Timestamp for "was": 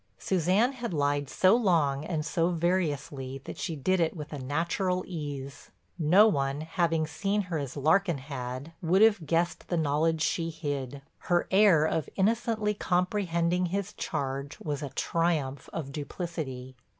14.59-14.81